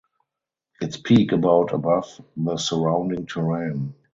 [0.81, 3.93] Its peak about above the surrounding terrain.